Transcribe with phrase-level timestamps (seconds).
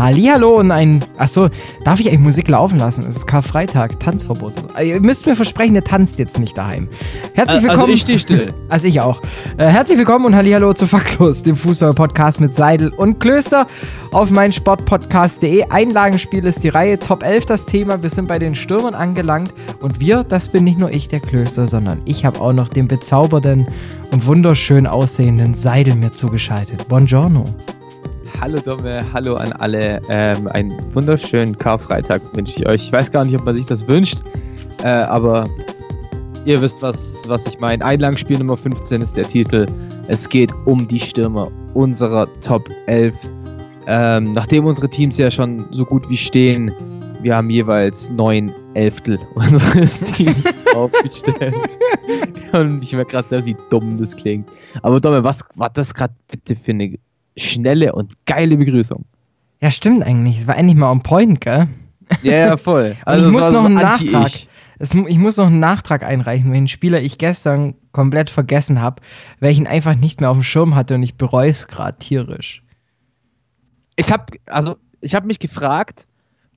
[0.00, 1.04] Hallihallo und ein.
[1.18, 1.50] Achso,
[1.84, 3.04] darf ich eigentlich Musik laufen lassen?
[3.06, 4.54] Es ist Karfreitag, Tanzverbot.
[4.72, 6.88] Also, ihr müsst mir versprechen, ihr tanzt jetzt nicht daheim.
[7.34, 7.92] Herzlich Also willkommen.
[7.92, 8.54] ich stehe still.
[8.70, 9.20] Also ich auch.
[9.56, 13.66] Äh, herzlich willkommen und Hallihallo zu Faktlos, dem Fußball-Podcast mit Seidel und Klöster
[14.12, 15.64] auf meinsportpodcast.de.
[15.70, 18.02] Einlagenspiel ist die Reihe, Top 11 das Thema.
[18.02, 21.66] Wir sind bei den Stürmern angelangt und wir, das bin nicht nur ich, der Klöster,
[21.66, 23.66] sondern ich habe auch noch den bezaubernden
[24.12, 26.86] und wunderschön aussehenden Seidel mir zugeschaltet.
[26.88, 27.44] Buongiorno.
[28.40, 30.00] Hallo Domme, hallo an alle.
[30.08, 32.84] Ähm, einen wunderschönen Karfreitag wünsche ich euch.
[32.84, 34.22] Ich weiß gar nicht, ob man sich das wünscht,
[34.82, 35.46] äh, aber
[36.46, 37.84] ihr wisst, was, was ich meine.
[37.84, 39.66] Einlagenspiel Nummer 15 ist der Titel.
[40.08, 43.14] Es geht um die Stürmer unserer Top 11.
[43.86, 46.72] Ähm, nachdem unsere Teams ja schon so gut wie stehen,
[47.20, 51.78] wir haben jeweils neun Elftel unseres Teams aufgestellt.
[52.54, 54.48] Und ich merke gerade, wie dumm das klingt.
[54.80, 56.98] Aber Domme, was war das gerade bitte für eine
[57.36, 59.04] schnelle und geile Begrüßung?
[59.60, 60.38] Ja, stimmt eigentlich.
[60.38, 61.68] Es war endlich mal on point, gell?
[62.22, 62.96] Ja, ja, voll.
[63.04, 63.74] Also ich muss noch einen.
[63.74, 64.30] Nachtrag.
[64.78, 69.02] Es, ich muss noch einen Nachtrag einreichen, welchen Spieler ich gestern komplett vergessen habe,
[69.38, 72.62] welchen einfach nicht mehr auf dem Schirm hatte und ich bereue es gerade tierisch.
[73.96, 76.06] Ich habe also, ich hab mich gefragt,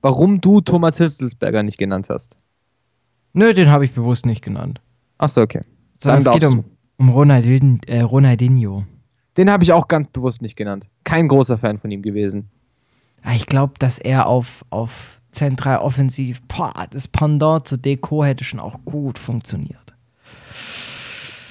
[0.00, 2.38] warum du Thomas Hitzelsberger nicht genannt hast.
[3.34, 4.80] Nö, den habe ich bewusst nicht genannt.
[5.18, 5.62] Achso, okay.
[5.94, 6.64] Sondern es geht um,
[6.96, 8.86] um Ronaldin, äh, Ronaldinho.
[9.36, 10.86] Den habe ich auch ganz bewusst nicht genannt.
[11.04, 12.50] Kein großer Fan von ihm gewesen.
[13.24, 18.44] Ja, ich glaube, dass er auf, auf zentral offensiv, boah, das Pendant zu Deko hätte
[18.44, 19.78] schon auch gut funktioniert.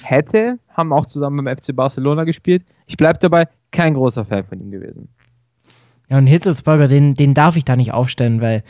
[0.03, 2.63] Hätte, haben auch zusammen beim FC Barcelona gespielt.
[2.87, 5.09] Ich bleibe dabei, kein großer Fan von ihm gewesen.
[6.09, 8.63] Ja, und Hitzelsberger, den, den darf ich da nicht aufstellen, weil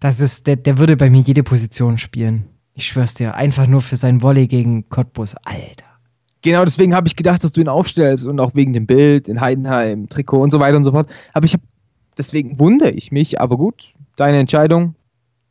[0.00, 2.44] das ist, der, der würde bei mir jede Position spielen.
[2.74, 5.34] Ich schwör's dir, einfach nur für sein Volley gegen Cottbus.
[5.44, 5.86] Alter.
[6.44, 9.40] Genau deswegen habe ich gedacht, dass du ihn aufstellst und auch wegen dem Bild in
[9.40, 11.08] Heidenheim, Trikot und so weiter und so fort.
[11.32, 11.62] Aber ich habe,
[12.18, 14.94] deswegen wundere ich mich, aber gut, deine Entscheidung,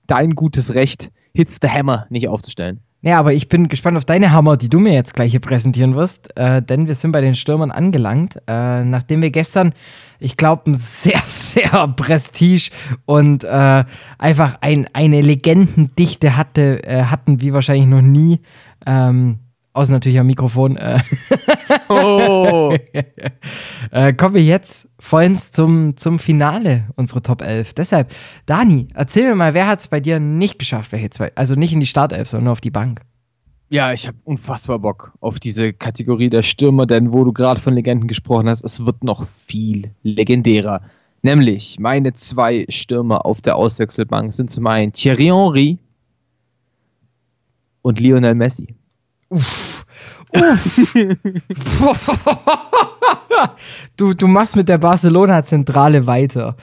[0.05, 2.79] dein gutes Recht, Hits the Hammer nicht aufzustellen.
[3.01, 5.95] Ja, aber ich bin gespannt auf deine Hammer, die du mir jetzt gleich hier präsentieren
[5.95, 9.73] wirst, äh, denn wir sind bei den Stürmern angelangt, äh, nachdem wir gestern,
[10.19, 12.69] ich glaube, ein sehr, sehr Prestige
[13.05, 13.83] und äh,
[14.19, 18.41] einfach ein, eine Legendendichte hatte, äh, hatten, wie wahrscheinlich noch nie.
[18.85, 19.39] Ähm,
[19.73, 20.77] außer natürlich am Mikrofon.
[20.77, 20.99] Äh,
[21.89, 22.75] Oh!
[23.91, 27.73] äh, kommen wir jetzt vollends zum, zum Finale unserer Top 11.
[27.73, 28.13] Deshalb,
[28.45, 31.31] Dani, erzähl mir mal, wer hat es bei dir nicht geschafft, welche zwei?
[31.35, 33.01] Also nicht in die Startelf, sondern nur auf die Bank.
[33.69, 37.73] ja, ich habe unfassbar Bock auf diese Kategorie der Stürmer, denn wo du gerade von
[37.73, 40.81] Legenden gesprochen hast, es wird noch viel legendärer.
[41.23, 45.79] Nämlich meine zwei Stürmer auf der Auswechselbank sind zum einen Thierry Henry
[47.81, 48.75] und Lionel Messi.
[49.33, 49.85] Uff.
[51.81, 52.09] Uff.
[53.97, 56.55] du, du machst mit der Barcelona-Zentrale weiter.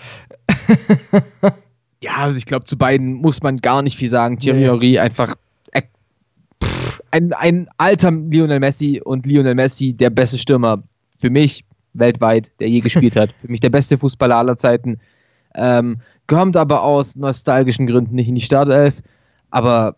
[2.02, 4.38] Ja, also ich glaube, zu beiden muss man gar nicht viel sagen.
[4.38, 4.66] Thierry Nee.
[4.66, 5.34] Henry einfach
[5.72, 5.82] äh,
[6.62, 10.82] pff, ein, ein alter Lionel Messi und Lionel Messi der beste Stürmer
[11.18, 13.32] für mich weltweit, der je gespielt hat.
[13.38, 14.98] Für mich der beste Fußballer aller Zeiten.
[15.54, 18.94] Ähm, kommt aber aus nostalgischen Gründen nicht in die Startelf.
[19.50, 19.96] Aber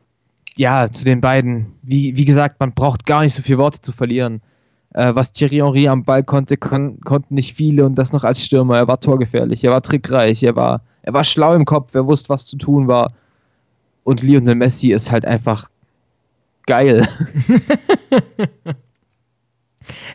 [0.57, 3.93] ja, zu den beiden, wie, wie gesagt, man braucht gar nicht so viele Worte zu
[3.93, 4.41] verlieren.
[4.95, 8.45] Äh, was Thierry Henry am Ball konnte, kon konnten nicht viele und das noch als
[8.45, 8.77] Stürmer.
[8.77, 12.29] Er war torgefährlich, er war trickreich, er war, er war schlau im Kopf, er wusste,
[12.29, 13.12] was zu tun war.
[14.05, 15.71] Und Lionel Messi ist halt einfach
[16.67, 17.07] geil.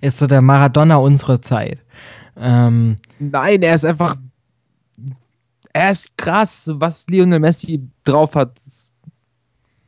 [0.02, 1.84] Ist so der Maradona unserer Zeit.
[2.38, 4.16] Ähm, Nein, er ist einfach.
[5.74, 6.70] Er ist krass.
[6.76, 8.92] Was Lionel Messi drauf hat, das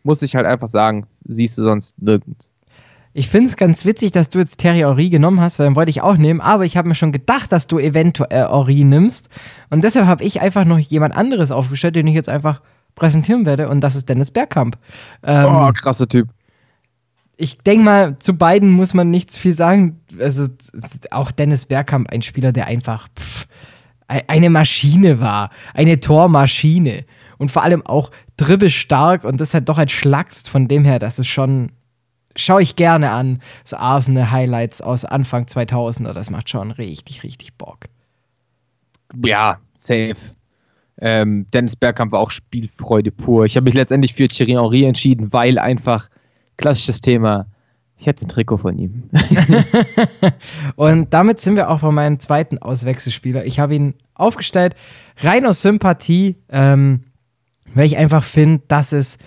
[0.04, 1.06] muss ich halt einfach sagen.
[1.28, 2.52] Siehst du sonst nirgends.
[3.14, 5.90] ich finde es ganz witzig, dass du jetzt Terry Henry genommen hast, weil den wollte
[5.90, 9.30] ich auch nehmen, aber ich habe mir schon gedacht, dass du eventuell Henry nimmst.
[9.70, 12.62] Und deshalb habe ich einfach noch jemand anderes aufgestellt, den ich jetzt einfach
[12.96, 14.78] präsentieren werde, und das ist Dennis Bergkamp.
[15.24, 16.28] Ähm, Oh, krasser Typ.
[17.38, 20.02] ich denke mal, zu beiden muss man nichts viel sagen.
[20.20, 20.48] Also
[21.12, 23.48] auch Dennis Bergkamp, ein Spieler, der einfach pff,
[24.12, 27.06] e- eine Maschine war, eine Tormaschine
[27.38, 30.50] und vor allem auch dribbelstark und das halt doch als Schlagst.
[30.50, 31.72] Von dem her, das ist schon,
[32.36, 36.14] schaue ich gerne an, so Arsenal Highlights aus Anfang 2000er.
[36.14, 37.86] Das macht schon richtig, richtig Bock.
[39.24, 40.16] Ja, safe.
[41.02, 43.46] Ähm, Dennis Bergkamp war auch Spielfreude pur.
[43.46, 46.10] Ich habe mich letztendlich für Thierry Henry entschieden, weil einfach
[46.58, 47.46] klassisches Thema.
[47.98, 49.10] Ich hätte ein Trikot von ihm.
[50.76, 53.46] und damit sind wir auch bei meinem zweiten Auswechselspieler.
[53.46, 54.76] Ich habe ihn aufgestellt,
[55.18, 57.02] rein aus Sympathie, ähm,
[57.74, 59.18] weil ich einfach finde, dass es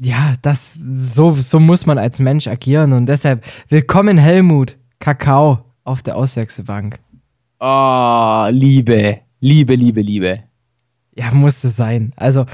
[0.00, 6.02] ja, das so, so muss man als Mensch agieren und deshalb willkommen Helmut Kakao auf
[6.02, 7.00] der Auswechselbank.
[7.58, 10.44] Oh, Liebe, Liebe, Liebe, Liebe.
[11.16, 12.12] Ja, musste sein.
[12.14, 12.46] Also,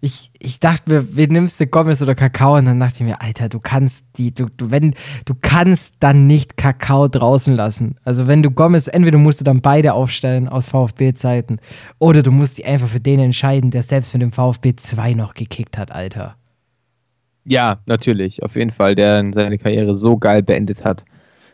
[0.00, 2.56] ich, ich dachte mir, wen nimmst du Gomez oder Kakao?
[2.56, 4.94] Und dann dachte ich mir, Alter, du kannst die, du, du, wenn,
[5.26, 7.96] du kannst dann nicht Kakao draußen lassen.
[8.02, 11.60] Also wenn du Gomez, entweder musst du dann beide aufstellen aus VfB-Zeiten,
[11.98, 15.34] oder du musst die einfach für den entscheiden, der selbst mit dem VfB 2 noch
[15.34, 16.36] gekickt hat, Alter.
[17.44, 21.04] Ja, natürlich, auf jeden Fall, der seine Karriere so geil beendet hat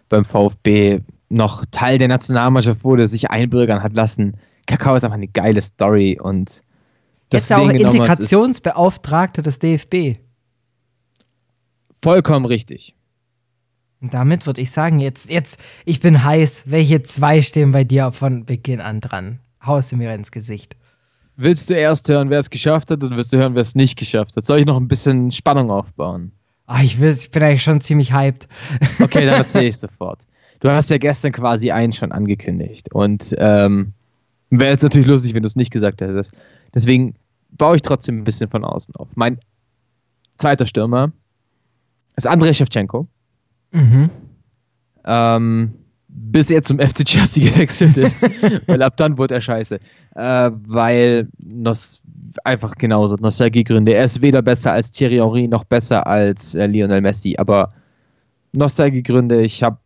[0.08, 4.34] beim VfB, noch Teil der Nationalmannschaft wurde, sich einbürgern hat lassen.
[4.66, 6.62] Kakao ist einfach eine geile Story und
[7.32, 10.18] Jetzt auch Integrationsbeauftragter des DFB.
[12.02, 12.94] Vollkommen richtig.
[14.00, 16.64] Und damit würde ich sagen, jetzt, jetzt, ich bin heiß.
[16.66, 19.40] Welche zwei stehen bei dir von Beginn an dran?
[19.64, 20.76] Haust du mir ins Gesicht.
[21.36, 23.98] Willst du erst hören, wer es geschafft hat, oder willst du hören, wer es nicht
[23.98, 24.44] geschafft hat?
[24.44, 26.32] Soll ich noch ein bisschen Spannung aufbauen?
[26.66, 28.48] Ach, ich, will, ich bin eigentlich schon ziemlich hyped.
[29.00, 30.26] Okay, dann erzähle ich sofort.
[30.60, 32.92] Du hast ja gestern quasi einen schon angekündigt.
[32.92, 33.92] Und ähm,
[34.50, 36.32] wäre jetzt natürlich lustig, wenn du es nicht gesagt hättest.
[36.74, 37.14] Deswegen
[37.50, 39.08] baue ich trotzdem ein bisschen von außen auf.
[39.14, 39.38] Mein
[40.38, 41.12] zweiter Stürmer
[42.16, 43.06] ist Andrei Shevchenko.
[43.72, 44.10] Mhm.
[45.04, 45.72] Ähm,
[46.08, 48.22] bis er zum FC Chelsea gewechselt ist.
[48.66, 49.78] weil ab dann wurde er scheiße.
[50.14, 52.02] Äh, weil Nos
[52.44, 53.94] einfach genauso Nostalgiegründe.
[53.94, 57.34] Er ist weder besser als Thierry Henry noch besser als äh, Lionel Messi.
[57.38, 57.68] Aber
[58.52, 59.78] Nostalgiegründe, ich habe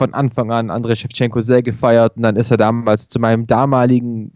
[0.00, 4.32] von Anfang an Andrei Shevchenko sehr gefeiert und dann ist er damals zu meinem damaligen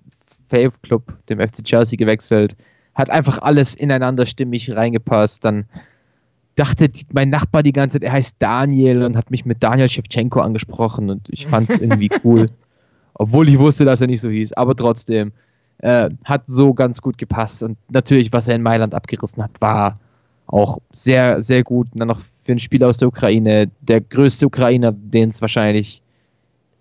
[0.50, 2.54] Fave Club, dem FC Chelsea, gewechselt.
[2.94, 5.42] Hat einfach alles ineinander stimmig reingepasst.
[5.42, 5.64] Dann
[6.56, 10.40] dachte mein Nachbar die ganze Zeit, er heißt Daniel und hat mich mit Daniel Shevchenko
[10.40, 12.44] angesprochen und ich fand es irgendwie cool.
[13.14, 15.32] Obwohl ich wusste, dass er nicht so hieß, aber trotzdem
[15.78, 19.94] äh, hat so ganz gut gepasst und natürlich, was er in Mailand abgerissen hat, war
[20.46, 21.88] auch sehr, sehr gut.
[21.92, 26.02] Und dann noch für ein Spiel aus der Ukraine, der größte Ukrainer, den es wahrscheinlich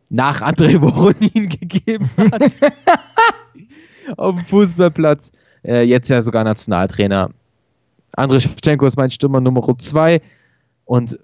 [0.09, 2.59] nach Andrei Voronin gegeben hat.
[4.17, 5.31] auf dem Fußballplatz.
[5.63, 7.31] Äh, jetzt ja sogar Nationaltrainer.
[8.11, 10.21] Andrei Shevchenko ist mein Stürmer Nummer 2
[10.85, 11.17] und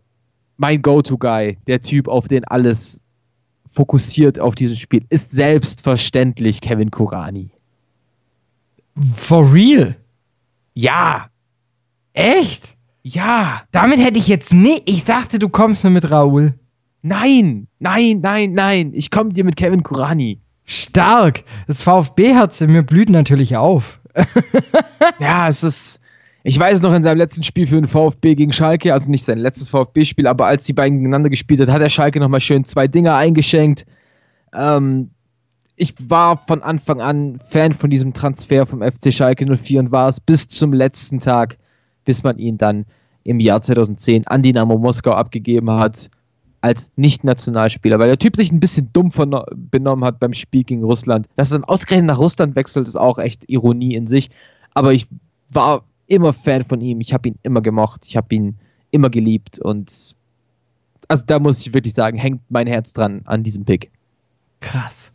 [0.57, 3.01] mein Go-To-Guy, der Typ, auf den alles
[3.71, 7.49] fokussiert auf diesem Spiel, ist selbstverständlich Kevin Kurani.
[9.15, 9.95] For real?
[10.73, 11.29] Ja.
[12.13, 12.75] Echt?
[13.01, 13.63] Ja.
[13.71, 14.83] Damit hätte ich jetzt nicht.
[14.85, 16.53] Ich dachte, du kommst nur mit Raoul.
[17.01, 18.91] Nein, nein, nein, nein.
[18.93, 20.41] Ich komme dir mit Kevin Kurani.
[20.65, 21.43] Stark.
[21.67, 23.99] Das VfB-Herz in mir blüht natürlich auf.
[25.19, 25.99] ja, es ist.
[26.43, 29.37] Ich weiß noch in seinem letzten Spiel für den VfB gegen Schalke, also nicht sein
[29.39, 32.87] letztes VfB-Spiel, aber als die beiden gegeneinander gespielt hat, hat der Schalke nochmal schön zwei
[32.87, 33.85] Dinger eingeschenkt.
[34.53, 35.11] Ähm,
[35.75, 40.07] ich war von Anfang an Fan von diesem Transfer vom FC Schalke 04 und war
[40.07, 41.57] es bis zum letzten Tag
[42.09, 42.87] bis man ihn dann
[43.23, 46.09] im Jahr 2010 an Dynamo Moskau abgegeben hat
[46.61, 49.11] als Nicht-Nationalspieler, weil der Typ sich ein bisschen dumm
[49.69, 51.27] benommen hat beim Spiel gegen Russland.
[51.35, 54.31] Dass er dann ausgerechnet nach Russland wechselt, ist auch echt Ironie in sich.
[54.73, 55.05] Aber ich
[55.51, 56.99] war immer Fan von ihm.
[56.99, 58.07] Ich habe ihn immer gemocht.
[58.07, 58.57] Ich habe ihn
[58.89, 59.59] immer geliebt.
[59.59, 60.15] Und
[61.09, 63.91] also da muss ich wirklich sagen, hängt mein Herz dran an diesem Pick.
[64.61, 65.13] Krass.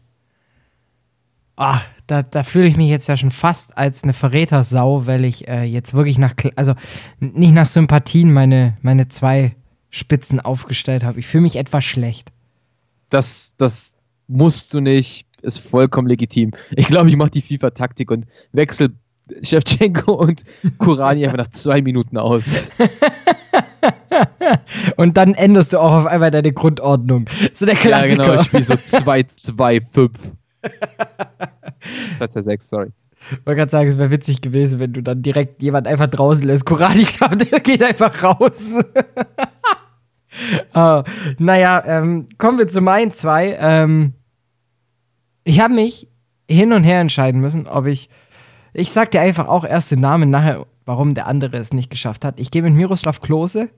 [1.56, 5.48] Ah, da, da fühle ich mich jetzt ja schon fast als eine Verrätersau, weil ich
[5.48, 6.74] äh, jetzt wirklich nach, also
[7.20, 9.54] nicht nach Sympathien meine, meine zwei
[9.90, 11.20] Spitzen aufgestellt habe.
[11.20, 12.32] Ich fühle mich etwas schlecht.
[13.08, 13.94] Das, das
[14.26, 16.52] musst du nicht, ist vollkommen legitim.
[16.72, 18.90] Ich glaube, ich mache die FIFA-Taktik und wechsle
[19.42, 20.42] Shevchenko und
[20.78, 22.70] Kurani einfach nach zwei Minuten aus.
[24.96, 27.26] und dann änderst du auch auf einmal deine Grundordnung.
[27.52, 28.22] So der Klassiker.
[28.22, 30.10] Ja, genau, ich spiele so 2-2-5.
[32.16, 32.92] 2006, sorry.
[33.30, 36.46] Ich wollte gerade sagen, es wäre witzig gewesen, wenn du dann direkt jemand einfach draußen
[36.46, 36.66] lässt.
[36.66, 37.06] Kurani,
[37.50, 38.78] der geht einfach raus.
[40.74, 41.02] uh,
[41.38, 43.56] naja, ähm, kommen wir zu meinen zwei.
[43.58, 44.12] Ähm,
[45.44, 46.08] ich habe mich
[46.50, 48.10] hin und her entscheiden müssen, ob ich.
[48.76, 52.24] Ich sag dir einfach auch erst den Namen nachher, warum der andere es nicht geschafft
[52.24, 52.40] hat.
[52.40, 53.70] Ich gehe mit Miroslav Klose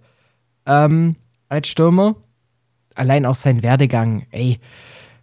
[0.65, 1.17] ähm,
[1.51, 2.17] als Stürmer.
[2.95, 4.59] Allein auch sein Werdegang, ey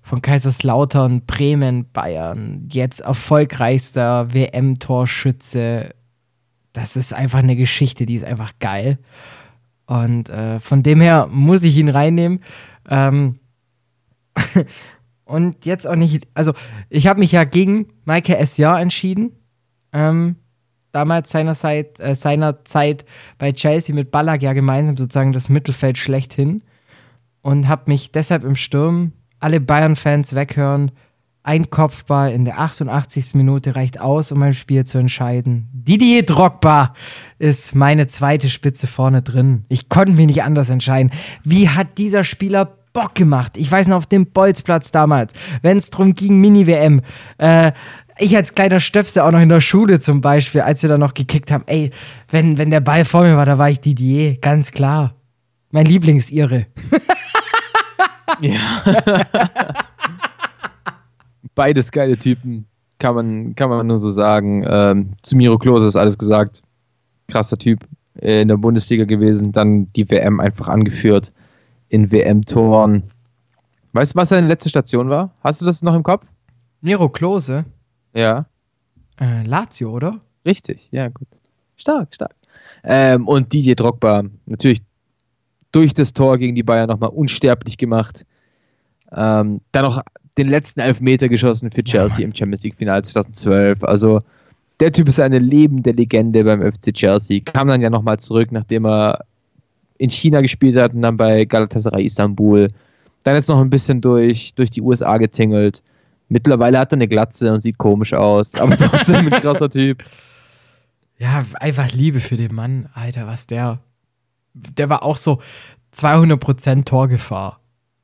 [0.04, 5.96] von Kaiserslautern, Bremen, Bayern, jetzt erfolgreichster WM-Torschütze.
[6.74, 9.00] Das ist einfach eine Geschichte, die ist einfach geil.
[9.86, 12.42] Und äh, von dem her muss ich ihn reinnehmen.
[12.90, 13.40] Ähm
[15.26, 16.54] Und jetzt auch nicht, also
[16.90, 18.60] ich habe mich ja gegen Michael S.
[18.60, 19.32] entschieden.
[19.94, 20.36] Ähm,
[20.92, 23.06] damals seinerzeit, äh, seiner Zeit
[23.38, 26.62] bei Chelsea mit Ballack ja gemeinsam sozusagen das Mittelfeld schlechthin.
[27.42, 30.92] Und habe mich deshalb im Sturm alle Bayern-Fans weghören.
[31.46, 33.36] Ein Kopfball in der 88.
[33.36, 35.68] Minute reicht aus, um ein Spiel zu entscheiden.
[35.74, 36.94] Didier Drogba
[37.38, 39.66] ist meine zweite Spitze vorne drin.
[39.68, 41.12] Ich konnte mich nicht anders entscheiden.
[41.44, 43.58] Wie hat dieser Spieler Bock gemacht?
[43.58, 47.02] Ich weiß noch, auf dem Bolzplatz damals, wenn es darum ging, Mini-WM.
[47.40, 47.74] Äh,
[48.20, 51.14] ich als kleiner Stöpsel auch noch in der Schule zum Beispiel, als wir da noch
[51.14, 51.92] gekickt haben, ey,
[52.30, 55.16] wenn, wenn der Ball vor mir war, da war ich Didier, ganz klar.
[55.72, 56.68] Mein Lieblingsirre.
[58.44, 58.84] ja.
[61.56, 62.66] Beides geile Typen,
[63.00, 64.66] kann man, kann man nur so sagen.
[64.68, 66.62] Ähm, zu Miro Klose ist alles gesagt.
[67.28, 67.86] Krasser Typ
[68.16, 71.32] in der Bundesliga gewesen, dann die WM einfach angeführt
[71.90, 73.04] in WM-Toren.
[73.94, 75.34] Weißt du, was seine letzte Station war?
[75.44, 76.26] Hast du das noch im Kopf?
[76.82, 77.66] Miro Klose?
[78.14, 78.46] Ja.
[79.20, 80.20] Äh, Lazio, oder?
[80.46, 81.28] Richtig, ja, gut.
[81.76, 82.36] Stark, stark.
[82.84, 84.82] Ähm, und Didier Drogba, natürlich
[85.72, 88.26] durch das Tor gegen die Bayern nochmal unsterblich gemacht.
[89.16, 90.02] Ähm, dann noch
[90.38, 93.84] den letzten Elfmeter geschossen für Chelsea ja, im Champions League-Finale 2012.
[93.84, 94.22] Also
[94.80, 97.42] der Typ ist eine lebende Legende beim FC Chelsea.
[97.44, 99.26] Kam dann ja nochmal zurück, nachdem er
[99.98, 102.70] in China gespielt hat und dann bei Galatasaray Istanbul.
[103.24, 105.82] Dann jetzt noch ein bisschen durch, durch die USA getingelt.
[106.30, 110.04] Mittlerweile hat er eine Glatze und sieht komisch aus, aber trotzdem ein krasser Typ.
[111.20, 113.80] Ja, einfach Liebe für den Mann, Alter, was der.
[114.54, 115.40] Der war auch so
[115.94, 117.60] 200% Torgefahr.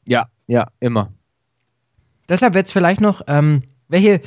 [0.07, 1.11] Ja, ja, immer.
[2.27, 4.21] Deshalb jetzt vielleicht noch, ähm, welche,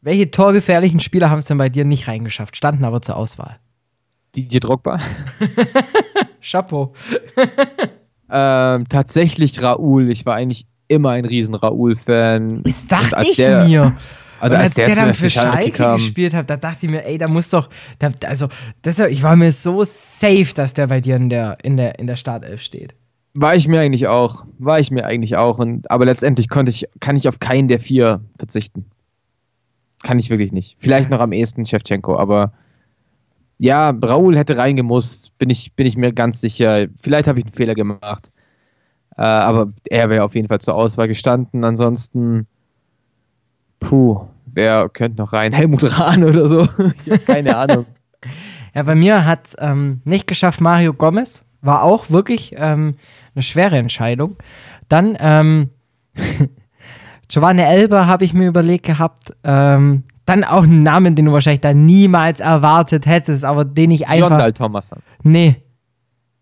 [0.00, 3.58] welche torgefährlichen Spieler haben es denn bei dir nicht reingeschafft, standen aber zur Auswahl?
[4.34, 4.98] Didier Drogba.
[6.42, 6.92] Chapeau.
[8.30, 10.10] ähm, tatsächlich Raoul.
[10.10, 12.62] Ich war eigentlich immer ein riesen Raoul-Fan.
[12.62, 13.96] Das dachte ich der, mir.
[14.40, 17.04] Also als, als der, der dann für Schalke, Schalke gespielt hat, da dachte ich mir,
[17.04, 17.68] ey, da muss doch,
[17.98, 18.48] da, also
[18.84, 22.06] deshalb, ich war mir so safe, dass der bei dir in der, in der, in
[22.06, 22.94] der Startelf steht.
[23.34, 26.86] War ich mir eigentlich auch, war ich mir eigentlich auch, und, aber letztendlich konnte ich,
[27.00, 28.86] kann ich auf keinen der vier verzichten.
[30.02, 30.76] Kann ich wirklich nicht.
[30.80, 31.18] Vielleicht Was?
[31.18, 32.52] noch am ehesten Shevchenko, aber
[33.58, 36.88] ja, Raul hätte reingemusst, bin ich, bin ich mir ganz sicher.
[36.98, 38.32] Vielleicht habe ich einen Fehler gemacht.
[39.16, 41.64] Äh, aber er wäre auf jeden Fall zur Auswahl gestanden.
[41.64, 42.46] Ansonsten,
[43.78, 45.52] puh, wer könnte noch rein?
[45.52, 46.62] Helmut Rahn oder so?
[47.04, 47.86] ich habe keine Ahnung.
[48.74, 51.44] Ja, bei mir hat ähm, nicht geschafft Mario Gomez.
[51.62, 52.96] War auch wirklich ähm,
[53.34, 54.36] eine schwere Entscheidung.
[54.88, 55.70] Dann ähm,
[57.28, 59.32] Giovanni Elber habe ich mir überlegt gehabt.
[59.44, 64.06] Ähm, dann auch einen Namen, den du wahrscheinlich da niemals erwartet hättest, aber den ich
[64.06, 64.30] einfach.
[64.30, 64.98] Jondal Thomason.
[65.22, 65.56] Nee.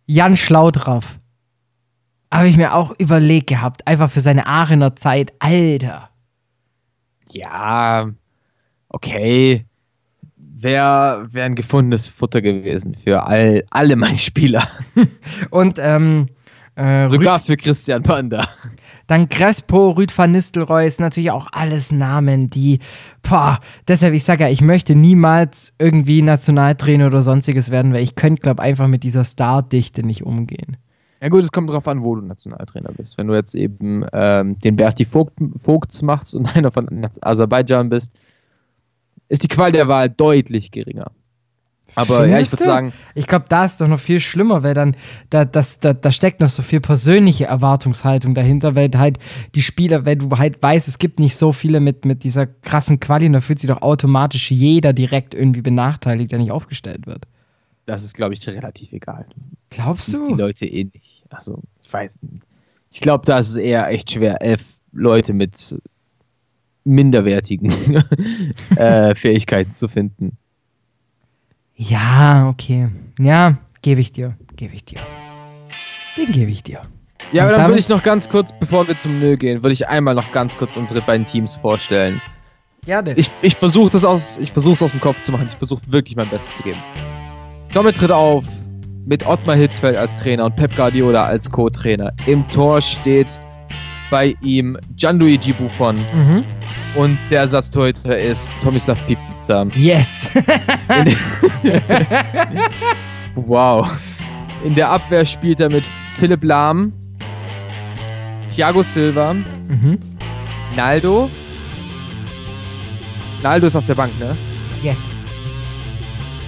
[0.06, 1.18] Jan Schlaudraff.
[2.32, 3.86] Habe ich mir auch überlegt gehabt.
[3.86, 5.32] Einfach für seine Aachener Zeit.
[5.38, 6.10] Alter.
[7.30, 8.10] Ja,
[8.88, 9.64] okay.
[10.62, 14.68] Wäre wär ein gefundenes Futter gewesen für all, alle meine Spieler.
[15.50, 16.28] Und ähm,
[16.76, 18.46] äh, sogar Rüd für Christian Panda.
[19.06, 22.78] Dann Crespo, Rüd van Nistelrooy ist natürlich auch alles Namen, die,
[23.22, 28.14] boah, deshalb, ich sage ja, ich möchte niemals irgendwie Nationaltrainer oder sonstiges werden, weil ich
[28.14, 30.76] könnte, glaube einfach mit dieser Stardichte nicht umgehen.
[31.20, 33.18] Ja gut, es kommt darauf an, wo du Nationaltrainer bist.
[33.18, 36.88] Wenn du jetzt eben ähm, den Berti Vogt, Vogts machst und einer von
[37.20, 38.12] Aserbaidschan bist,
[39.30, 41.12] ist die Qual der Wahl deutlich geringer.
[41.94, 42.92] Aber Findest ja, ich würde sagen.
[43.14, 44.96] Ich glaube, da ist doch noch viel schlimmer, weil dann,
[45.28, 49.18] da, das, da, da steckt noch so viel persönliche Erwartungshaltung dahinter, weil halt
[49.54, 53.00] die Spieler, wenn du halt weißt, es gibt nicht so viele mit, mit dieser krassen
[53.00, 57.26] Quali, und da fühlt sich doch automatisch jeder direkt irgendwie benachteiligt, der nicht aufgestellt wird.
[57.86, 59.26] Das ist, glaube ich, relativ egal.
[59.70, 60.26] Glaubst das du?
[60.26, 61.24] die Leute eh nicht.
[61.30, 62.44] Also, ich weiß nicht.
[62.92, 65.76] Ich glaube, da ist es eher echt schwer, elf Leute mit
[66.84, 67.70] minderwertigen
[68.76, 70.36] äh, Fähigkeiten zu finden.
[71.74, 72.88] Ja, okay.
[73.18, 74.36] Ja, gebe ich dir.
[74.56, 75.00] Gebe ich dir.
[76.16, 76.82] Den gebe ich dir.
[77.32, 79.88] Ja, aber dann würde ich noch ganz kurz, bevor wir zum Nö gehen, würde ich
[79.88, 82.20] einmal noch ganz kurz unsere beiden Teams vorstellen.
[82.84, 83.12] Gerne.
[83.16, 85.46] Ich, ich versuche das aus, ich versuche aus dem Kopf zu machen.
[85.48, 86.78] Ich versuche wirklich mein Bestes zu geben.
[87.72, 88.44] Dommel tritt auf
[89.06, 92.12] mit Ottmar Hitzfeld als Trainer und Pep Guardiola als Co-Trainer.
[92.26, 93.40] Im Tor steht
[94.10, 95.96] bei ihm Gianluigi Buffon.
[95.96, 96.44] Mhm.
[96.96, 99.66] Und der Ersatztorhüter ist Tomislav Pipica.
[99.76, 100.28] Yes!
[103.34, 103.88] wow.
[104.64, 105.84] In der Abwehr spielt er mit
[106.16, 106.92] Philipp Lahm,
[108.48, 109.98] Thiago Silva, mhm.
[110.76, 111.30] Naldo.
[113.42, 114.36] Naldo ist auf der Bank, ne?
[114.82, 115.14] Yes.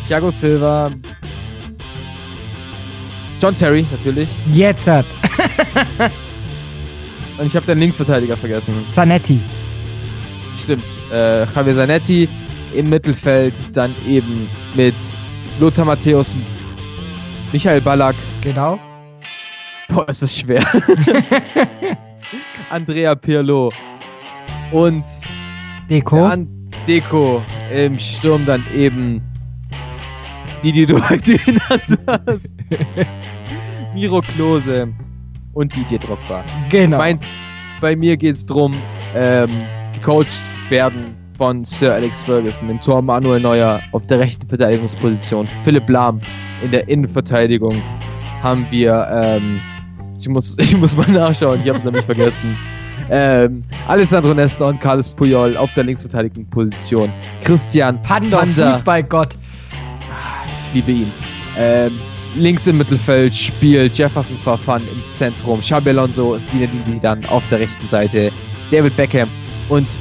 [0.06, 0.90] Thiago Silva.
[3.40, 4.28] John Terry, natürlich.
[4.52, 5.06] Jetzt hat.
[7.38, 8.86] Und ich habe den Linksverteidiger vergessen.
[8.86, 9.40] Zanetti.
[10.54, 11.00] Stimmt.
[11.10, 12.28] Äh, Javier Zanetti
[12.74, 14.94] im Mittelfeld, dann eben mit
[15.60, 16.44] Lothar Matthäus und
[17.52, 18.16] Michael Ballack.
[18.40, 18.78] Genau.
[19.88, 20.62] Boah, ist das schwer.
[22.70, 23.70] Andrea Pirlo
[24.70, 25.04] und
[25.90, 26.24] Deko.
[26.24, 26.48] An
[26.86, 29.20] Deko im Sturm dann eben
[30.62, 32.58] die, die du heute genannt hast.
[33.94, 34.88] Miro Klose
[35.52, 36.44] und Didier Drogba.
[36.68, 36.98] genau.
[36.98, 37.18] Mein,
[37.80, 38.74] bei mir geht es darum,
[39.14, 39.50] ähm,
[39.94, 45.88] gecoacht werden von Sir Alex Ferguson, im Tor Manuel Neuer auf der rechten Verteidigungsposition, Philipp
[45.88, 46.20] Lahm
[46.62, 47.82] in der Innenverteidigung
[48.42, 49.60] haben wir, ähm,
[50.18, 52.56] ich muss, ich muss mal nachschauen, ich habe es nämlich vergessen.
[53.10, 57.12] Ähm, Alessandro Nesta und Carlos Puyol auf der Linksverteidigungsposition.
[57.42, 58.72] Christian Panda, Panda.
[58.72, 59.36] Fußballgott.
[60.60, 61.12] Ich liebe ihn.
[61.58, 61.98] Ähm,
[62.34, 67.88] links im Mittelfeld spielt Jefferson Farfan im Zentrum, Xabi Alonso, Zinedine Zidane auf der rechten
[67.88, 68.32] Seite,
[68.70, 69.28] David Beckham
[69.68, 69.98] und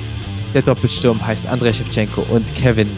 [0.54, 2.90] der Doppelsturm heißt Andrei Shevchenko und Kevin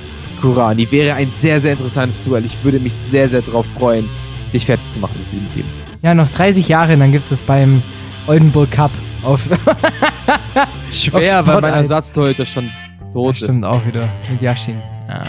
[0.41, 0.89] Kurani.
[0.91, 2.45] Wäre ein sehr, sehr interessantes Duell.
[2.45, 4.09] Ich würde mich sehr, sehr darauf freuen,
[4.51, 5.63] dich fertig zu machen mit diesem Team.
[6.01, 7.81] Ja, noch 30 Jahre, dann gibt es das beim
[8.27, 8.91] Oldenburg Cup
[9.23, 9.41] auf.
[10.91, 11.89] Schwer, Auf weil mein 1.
[11.89, 12.69] Ersatztorhüter schon
[13.11, 13.63] tot Stimmt ist.
[13.63, 14.81] auch wieder mit Yashin.
[15.07, 15.23] Ah.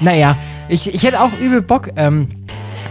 [0.00, 0.36] Naja,
[0.68, 1.90] ich, ich hätte auch übel Bock.
[1.96, 2.28] Ähm,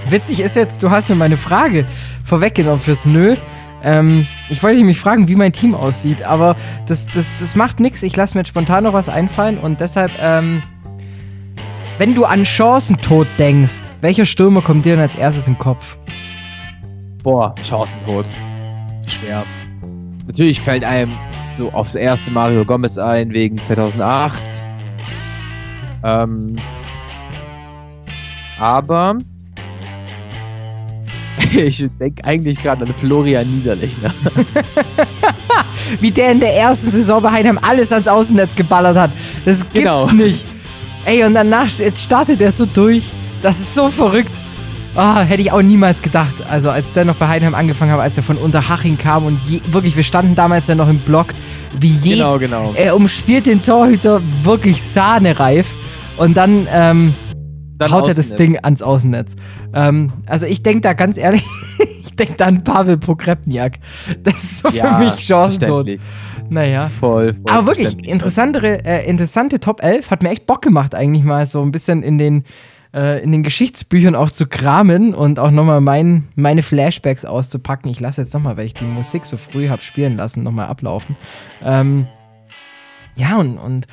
[0.09, 1.85] witzig ist jetzt, du hast mir meine Frage
[2.23, 3.35] vorweggenommen fürs Nö.
[3.83, 6.55] Ähm, ich wollte mich fragen, wie mein Team aussieht, aber
[6.87, 8.03] das, das, das macht nichts.
[8.03, 10.63] Ich lasse mir jetzt spontan noch was einfallen und deshalb, ähm,
[11.99, 15.97] wenn du an Chancentod denkst, welcher Stürmer kommt dir denn als erstes im Kopf?
[17.23, 18.29] Boah, Chancentod.
[19.07, 19.43] Schwer.
[20.25, 21.11] Natürlich fällt einem
[21.49, 24.43] so aufs erste Mario Gomez ein, wegen 2008.
[26.03, 26.55] Ähm,
[28.59, 29.17] aber
[31.53, 34.13] ich denke eigentlich gerade an Florian Niederlechner.
[36.01, 39.11] Wie der in der ersten Saison bei Heidenheim alles ans Außennetz geballert hat.
[39.45, 40.07] Das gibt's Genau.
[40.11, 40.45] nicht.
[41.05, 43.09] Ey, und danach jetzt startet er so durch.
[43.41, 44.41] Das ist so verrückt.
[44.95, 46.35] Ah, hätte ich auch niemals gedacht.
[46.49, 49.61] Also, als der noch bei Heidenheim angefangen hat, als er von Unterhaching kam und je,
[49.67, 51.27] wirklich, wir standen damals ja noch im Block,
[51.79, 52.15] wie je.
[52.15, 52.73] Genau, genau.
[52.75, 55.67] Er umspielt den Torhüter wirklich sahnereif.
[56.17, 57.13] Und dann, ähm,
[57.77, 58.35] Dann haut er das.
[58.35, 59.35] Ding ans Außennetz.
[59.73, 61.43] Ähm, also ich denke da ganz ehrlich,
[62.03, 63.79] ich denke da an Pavel Pogrebniak.
[64.23, 66.01] Das ist so Ja, für mich verständlich.
[66.49, 66.89] Naja.
[66.99, 70.11] Voll, voll Aber wirklich, interessantere, äh, interessante Top 11.
[70.11, 72.45] Hat mir echt Bock gemacht, eigentlich mal so ein bisschen in den,
[72.93, 77.91] äh, in den Geschichtsbüchern auch zu kramen und auch nochmal mein, meine Flashbacks auszupacken.
[77.91, 81.15] Ich lasse jetzt nochmal, weil ich die Musik so früh habe spielen lassen, nochmal ablaufen.
[81.63, 82.07] Ähm,
[83.15, 83.87] ja, und, und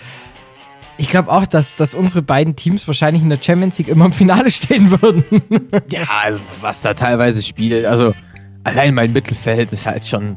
[0.97, 4.13] ich glaube auch, dass, dass unsere beiden Teams wahrscheinlich in der Champions League immer im
[4.13, 5.25] Finale stehen würden.
[5.91, 8.15] Ja, also was da teilweise spielt, also
[8.65, 10.37] allein mein Mittelfeld ist halt schon,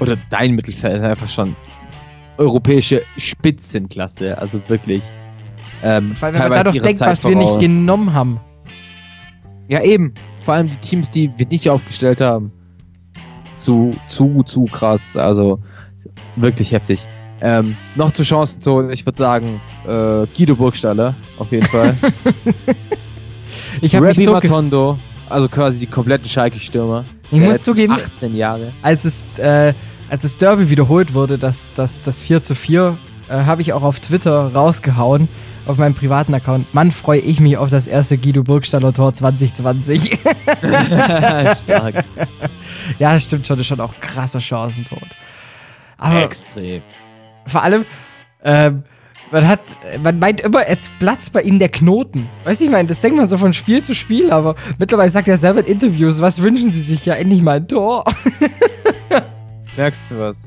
[0.00, 1.56] oder dein Mittelfeld ist einfach schon
[2.36, 5.04] europäische Spitzenklasse, also wirklich.
[5.82, 7.62] Ähm, Weil wenn man da doch denkt, Zeit was wir nicht voraus.
[7.62, 8.40] genommen haben.
[9.68, 10.14] Ja, eben.
[10.44, 12.52] Vor allem die Teams, die wir nicht aufgestellt haben.
[13.56, 15.16] Zu, zu, zu krass.
[15.16, 15.60] Also
[16.36, 17.06] wirklich heftig.
[17.46, 21.94] Ähm, noch zu Chancentod, ich würde sagen, äh, Guido Burgstaller, auf jeden Fall.
[23.80, 27.04] Ich habe mich so Matondo, also quasi die kompletten Schalke-Stürmer.
[27.30, 28.72] Ich muss zugeben, 18 Jahre.
[28.82, 29.74] als es, äh,
[30.08, 32.96] als das Derby wiederholt wurde, das, das, das 4 zu 4,
[33.28, 35.28] äh, habe ich auch auf Twitter rausgehauen,
[35.66, 36.72] auf meinem privaten Account.
[36.74, 40.10] Mann, freue ich mich auf das erste Guido Burgstaller Tor 2020.
[41.58, 42.04] Stark.
[42.98, 45.08] ja, stimmt schon, das ist schon auch krasser Chancentod.
[45.98, 46.82] Aber Extrem.
[47.46, 47.84] Vor allem,
[48.42, 48.84] ähm,
[49.30, 49.60] man hat,
[50.02, 52.28] man meint immer, jetzt platzt bei ihnen der Knoten.
[52.44, 55.28] Weißt du, ich meine, das denkt man so von Spiel zu Spiel, aber mittlerweile sagt
[55.28, 58.04] er selber in Interviews, was wünschen sie sich ja endlich mal ein Tor.
[59.76, 60.44] Merkst du was?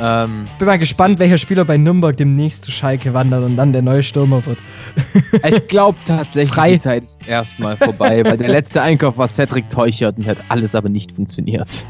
[0.00, 3.82] Ähm, Bin mal gespannt, welcher Spieler bei Nürnberg demnächst zu Schalke wandert und dann der
[3.82, 4.58] neue Stürmer wird.
[5.48, 6.72] ich glaube tatsächlich, Frei.
[6.72, 10.74] die Zeit ist erstmal vorbei, weil der letzte Einkauf war Cedric Teuchert und hat alles
[10.74, 11.84] aber nicht funktioniert.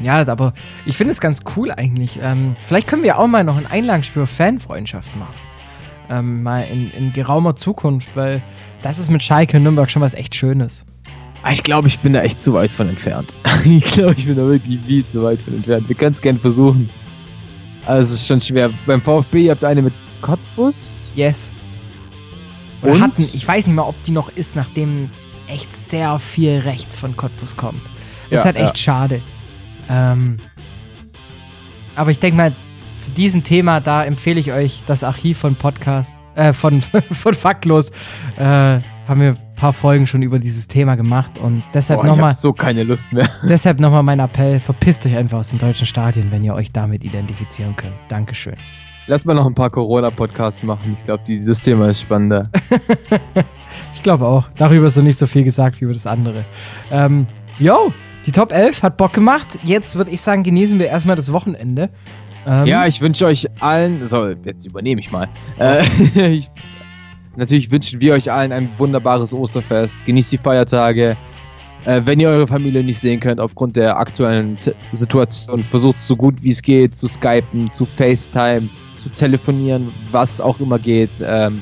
[0.00, 0.52] Ja, aber
[0.86, 2.18] ich finde es ganz cool eigentlich.
[2.22, 5.34] Ähm, vielleicht können wir auch mal noch ein Einlagenspiel Fanfreundschaft machen.
[6.10, 8.42] Ähm, mal in, in geraumer Zukunft, weil
[8.82, 10.84] das ist mit Schalke und Nürnberg schon was echt Schönes.
[11.42, 13.34] Ah, Ich glaube, ich bin da echt zu weit von entfernt.
[13.64, 15.88] ich glaube, ich bin da wirklich viel zu weit von entfernt.
[15.88, 16.90] Wir können es gerne versuchen.
[17.86, 18.70] Also es ist schon schwer.
[18.86, 21.02] Beim VfB, ihr habt eine mit Cottbus?
[21.14, 21.52] Yes.
[22.82, 23.00] Oder Und?
[23.02, 25.10] hatten, ich weiß nicht mal, ob die noch ist, nachdem
[25.48, 27.82] echt sehr viel rechts von Cottbus kommt.
[28.30, 29.20] Das ist Ja, halt echt schade.
[29.88, 30.38] Ähm,
[31.96, 32.54] aber ich denke mal,
[32.98, 37.90] zu diesem Thema, da empfehle ich euch das Archiv von Podcast, äh, von, von Faktlos.
[38.36, 42.10] Äh, haben wir ein paar Folgen schon über dieses Thema gemacht und deshalb Boah, ich
[42.10, 43.28] nochmal habe so keine Lust mehr.
[43.48, 46.72] deshalb noch mal mein Appell, verpisst euch einfach aus den deutschen Stadien, wenn ihr euch
[46.72, 47.94] damit identifizieren könnt.
[48.08, 48.54] Dankeschön.
[49.06, 50.96] Lass mal noch ein paar Corona-Podcasts machen.
[50.96, 52.48] Ich glaube, das Thema ist spannender.
[53.92, 54.48] Ich glaube auch.
[54.56, 56.44] Darüber ist noch nicht so viel gesagt wie über das andere.
[56.90, 57.26] Ähm,
[57.58, 57.92] yo,
[58.26, 59.58] die Top 11 hat Bock gemacht.
[59.62, 61.90] Jetzt würde ich sagen, genießen wir erstmal das Wochenende.
[62.46, 65.28] Ähm, Ja, ich wünsche euch allen, so, jetzt übernehme ich mal.
[65.58, 65.82] Äh,
[66.30, 66.50] ich,
[67.36, 70.04] natürlich wünschen wir euch allen ein wunderbares Osterfest.
[70.06, 71.16] Genießt die Feiertage.
[71.84, 76.16] Äh, wenn ihr eure Familie nicht sehen könnt aufgrund der aktuellen T Situation, versucht so
[76.16, 81.22] gut wie es geht zu skypen, zu FaceTime, zu telefonieren, was auch immer geht.
[81.22, 81.60] Ähm,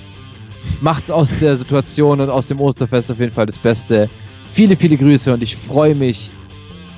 [0.81, 4.09] macht aus der Situation und aus dem Osterfest auf jeden Fall das Beste.
[4.53, 6.31] Viele, viele Grüße und ich freue mich,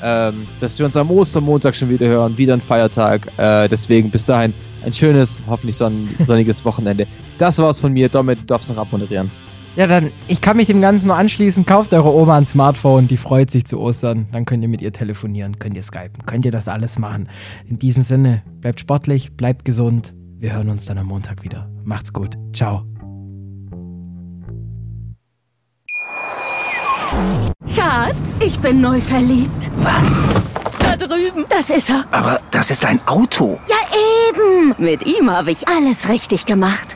[0.03, 2.37] ähm, dass wir uns am Ostermontag schon wieder hören.
[2.37, 3.27] Wieder ein Feiertag.
[3.39, 4.55] Äh, deswegen bis dahin
[4.85, 7.07] ein schönes, hoffentlich sonn sonniges Wochenende.
[7.39, 8.09] Das war's von mir.
[8.09, 9.31] Damit du darfst noch abmoderieren.
[9.77, 11.67] ja, dann, ich kann mich dem Ganzen nur anschließen.
[11.67, 14.27] Kauft eure Oma ein Smartphone, die freut sich zu Ostern.
[14.33, 17.29] Dann könnt ihr mit ihr telefonieren, könnt ihr skypen, könnt ihr das alles machen.
[17.69, 20.15] In diesem Sinne, bleibt sportlich, bleibt gesund.
[20.39, 21.71] Wir hören uns dann am Montag wieder.
[21.85, 22.35] Macht's gut.
[22.53, 22.85] Ciao.
[27.75, 29.71] Schatz, ich bin neu verliebt.
[29.79, 30.23] Was?
[30.79, 31.45] Da drüben.
[31.49, 32.05] Das ist er.
[32.11, 33.59] Aber das ist ein Auto.
[33.69, 33.77] Ja,
[34.31, 34.75] eben.
[34.79, 36.94] Mit ihm habe ich alles richtig gemacht.